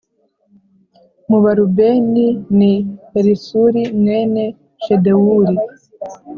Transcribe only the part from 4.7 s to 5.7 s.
Shedewuri